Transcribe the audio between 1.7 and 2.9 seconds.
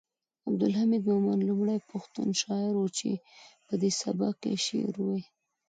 پښتون شاعر و